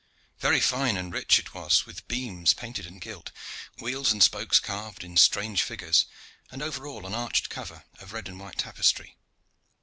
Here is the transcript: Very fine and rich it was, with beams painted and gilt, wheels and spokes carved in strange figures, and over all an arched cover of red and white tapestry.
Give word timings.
Very 0.39 0.59
fine 0.61 0.97
and 0.97 1.13
rich 1.13 1.37
it 1.37 1.53
was, 1.53 1.85
with 1.85 2.07
beams 2.07 2.55
painted 2.55 2.87
and 2.87 2.99
gilt, 2.99 3.29
wheels 3.77 4.11
and 4.11 4.23
spokes 4.23 4.59
carved 4.59 5.03
in 5.03 5.15
strange 5.15 5.61
figures, 5.61 6.07
and 6.49 6.63
over 6.63 6.87
all 6.87 7.05
an 7.05 7.13
arched 7.13 7.49
cover 7.49 7.83
of 7.99 8.11
red 8.11 8.27
and 8.27 8.39
white 8.39 8.57
tapestry. 8.57 9.15